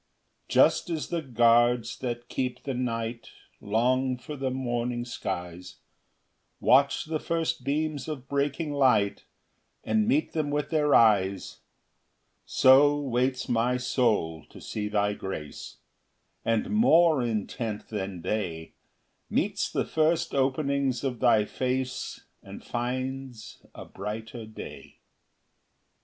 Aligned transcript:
]5 0.49 0.53
[Just 0.55 0.89
as 0.89 1.09
the 1.09 1.21
guards 1.21 1.99
that 1.99 2.27
keep 2.27 2.63
the 2.63 2.73
night 2.73 3.29
Long 3.59 4.17
for 4.17 4.35
the 4.35 4.49
morning 4.49 5.05
skies, 5.05 5.75
Watch 6.59 7.05
the 7.05 7.19
first 7.19 7.63
beams 7.63 8.07
of 8.07 8.27
breaking 8.27 8.73
light, 8.73 9.25
And 9.83 10.07
meet 10.07 10.33
them 10.33 10.49
with 10.49 10.71
their 10.71 10.95
eyes; 10.95 11.59
6 12.47 12.51
So 12.55 12.99
waits 12.99 13.47
my 13.47 13.77
soul 13.77 14.43
to 14.49 14.59
see 14.59 14.87
thy 14.87 15.13
grace, 15.13 15.77
And 16.43 16.71
more 16.71 17.21
intent 17.21 17.89
than 17.89 18.23
they, 18.23 18.73
Meets 19.29 19.71
the 19.71 19.85
first 19.85 20.33
openings 20.33 21.03
of 21.03 21.19
thy 21.19 21.45
face, 21.45 22.21
And 22.41 22.63
finds 22.63 23.63
a 23.75 23.85
brighter 23.85 24.47
day. 24.47 24.97